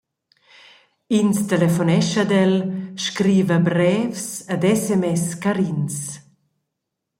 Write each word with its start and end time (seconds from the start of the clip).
Ins 1.19 1.39
telefonescha 1.51 2.21
ad 2.25 2.31
el, 2.43 2.55
scriva 3.05 3.57
brevs 3.67 4.25
ed 4.53 4.63
sms 4.81 5.25
carins. 5.43 5.97